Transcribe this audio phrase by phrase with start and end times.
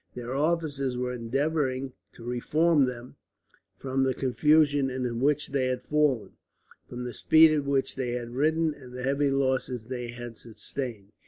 [0.15, 3.17] Their officers were endeavouring to reform them
[3.77, 6.31] from the confusion into which they had fallen,
[6.89, 11.11] from the speed at which they had ridden and the heavy losses they had sustained.